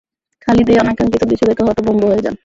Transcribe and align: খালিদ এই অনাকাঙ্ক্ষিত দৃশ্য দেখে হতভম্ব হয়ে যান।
খালিদ 0.47 0.67
এই 0.69 0.77
অনাকাঙ্ক্ষিত 0.77 1.23
দৃশ্য 1.29 1.43
দেখে 1.49 1.63
হতভম্ব 1.67 2.01
হয়ে 2.05 2.23
যান। 2.25 2.35